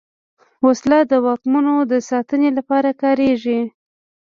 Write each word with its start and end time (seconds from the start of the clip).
وسله 0.65 0.99
د 1.11 1.13
واکمنو 1.25 1.75
د 1.91 1.93
ساتنې 2.09 2.49
لپاره 2.57 2.89
کارېږي 3.01 3.59